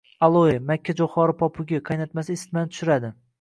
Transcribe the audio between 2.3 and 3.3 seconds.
isitmani tushiradi.